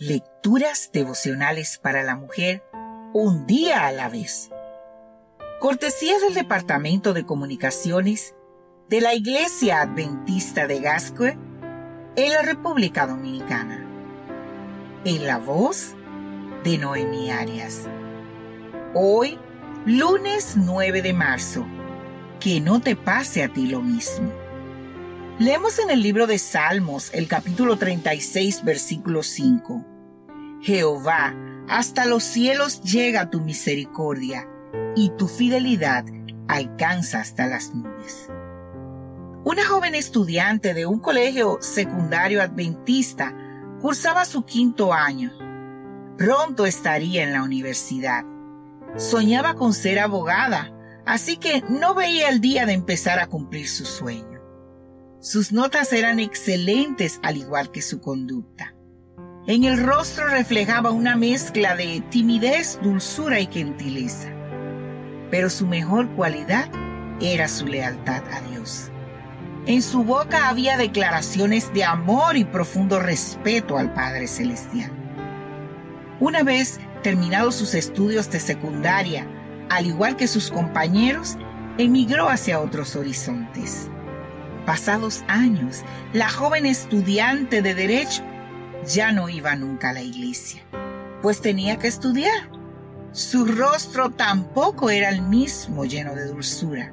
[0.00, 2.62] Lecturas devocionales para la mujer,
[3.12, 4.48] un día a la vez.
[5.58, 8.36] Cortesía del Departamento de Comunicaciones
[8.88, 11.36] de la Iglesia Adventista de Gascue
[12.14, 13.84] en la República Dominicana.
[15.04, 15.96] En la voz
[16.62, 17.88] de Noemi Arias.
[18.94, 19.36] Hoy,
[19.84, 21.66] lunes 9 de marzo.
[22.38, 24.32] Que no te pase a ti lo mismo.
[25.38, 29.86] Leemos en el libro de Salmos el capítulo 36, versículo 5.
[30.62, 31.32] Jehová,
[31.68, 34.48] hasta los cielos llega tu misericordia,
[34.96, 36.04] y tu fidelidad
[36.48, 38.28] alcanza hasta las nubes.
[39.44, 43.32] Una joven estudiante de un colegio secundario adventista
[43.80, 45.30] cursaba su quinto año.
[46.16, 48.24] Pronto estaría en la universidad.
[48.96, 50.72] Soñaba con ser abogada,
[51.06, 54.37] así que no veía el día de empezar a cumplir su sueño.
[55.20, 58.76] Sus notas eran excelentes al igual que su conducta.
[59.48, 64.28] En el rostro reflejaba una mezcla de timidez, dulzura y gentileza.
[65.28, 66.70] Pero su mejor cualidad
[67.20, 68.92] era su lealtad a Dios.
[69.66, 74.92] En su boca había declaraciones de amor y profundo respeto al Padre Celestial.
[76.20, 79.26] Una vez terminados sus estudios de secundaria,
[79.68, 81.36] al igual que sus compañeros,
[81.76, 83.90] emigró hacia otros horizontes
[84.68, 88.22] pasados años, la joven estudiante de derecho
[88.86, 90.60] ya no iba nunca a la iglesia,
[91.22, 92.50] pues tenía que estudiar.
[93.10, 96.92] Su rostro tampoco era el mismo lleno de dulzura.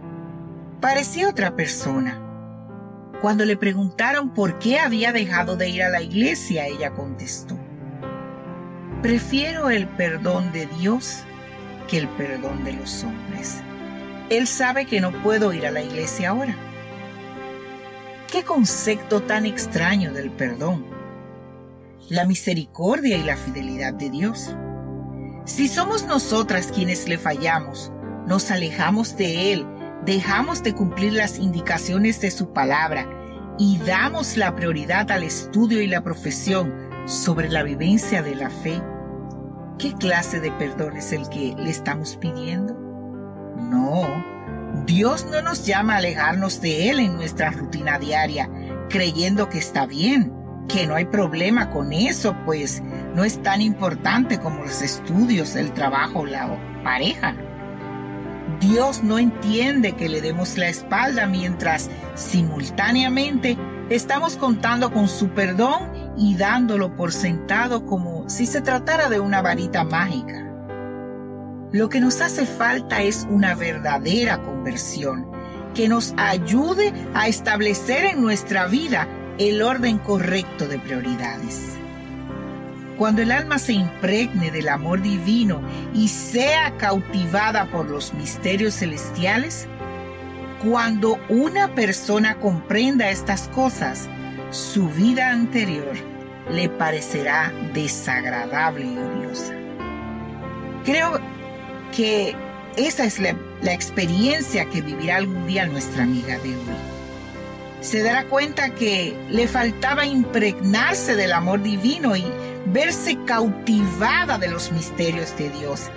[0.79, 2.17] Parecía otra persona.
[3.21, 7.57] Cuando le preguntaron por qué había dejado de ir a la iglesia, ella contestó,
[9.01, 11.23] prefiero el perdón de Dios
[11.89, 13.57] que el perdón de los hombres.
[14.29, 16.55] Él sabe que no puedo ir a la iglesia ahora
[18.35, 20.85] Qué concepto tan extraño del perdón.
[22.09, 24.53] La misericordia y la fidelidad de Dios.
[25.45, 27.93] Si somos nosotras quienes le fallamos,
[28.27, 29.65] nos alejamos de Él,
[30.05, 33.07] dejamos de cumplir las indicaciones de su palabra
[33.57, 36.73] y damos la prioridad al estudio y la profesión
[37.05, 38.81] sobre la vivencia de la fe,
[39.79, 42.73] ¿qué clase de perdón es el que le estamos pidiendo?
[43.55, 44.34] No,
[44.83, 48.49] Dios no nos llama a alejarnos de Él en nuestra rutina diaria,
[48.89, 50.33] creyendo que está bien,
[50.67, 52.83] que no hay problema con eso, pues
[53.15, 57.35] no es tan importante como los estudios, el trabajo, la pareja.
[58.59, 63.57] Dios no entiende que le demos la espalda mientras simultáneamente
[63.89, 69.41] estamos contando con su perdón y dándolo por sentado como si se tratara de una
[69.41, 70.45] varita mágica.
[71.71, 74.41] Lo que nos hace falta es una verdadera
[75.75, 81.73] que nos ayude a establecer en nuestra vida el orden correcto de prioridades.
[82.97, 85.61] Cuando el alma se impregne del amor divino
[85.93, 89.67] y sea cautivada por los misterios celestiales,
[90.63, 94.09] cuando una persona comprenda estas cosas,
[94.49, 95.93] su vida anterior
[96.49, 99.53] le parecerá desagradable y odiosa.
[100.85, 101.19] Creo
[101.95, 102.35] que
[102.77, 106.75] esa es la, experiencia que vivirá algún día nuestra amiga de hoy.
[107.81, 112.25] Se dará cuenta que le faltaba impregnarse del amor divino y
[112.65, 115.89] verse cautivada de los misterios de Dios.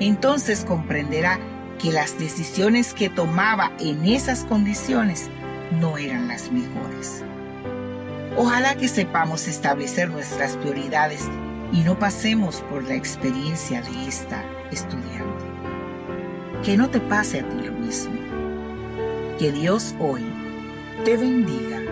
[0.00, 1.38] Entonces comprenderá
[1.78, 5.28] que las decisiones que tomaba en esas condiciones
[5.80, 7.22] no eran las mejores.
[8.36, 11.22] Ojalá que sepamos establecer nuestras prioridades
[11.72, 15.44] y no pasemos por la experiencia de esta estudiante.
[16.64, 18.14] Que no te pase a ti lo mismo.
[19.38, 20.24] Que Dios hoy
[21.04, 21.83] te bendiga.